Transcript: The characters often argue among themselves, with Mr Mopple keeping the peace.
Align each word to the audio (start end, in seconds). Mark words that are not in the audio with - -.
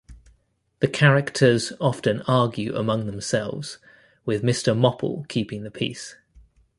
The 0.79 0.87
characters 0.87 1.73
often 1.79 2.23
argue 2.23 2.75
among 2.75 3.05
themselves, 3.05 3.77
with 4.25 4.41
Mr 4.41 4.75
Mopple 4.75 5.27
keeping 5.27 5.61
the 5.61 5.69
peace. 5.69 6.15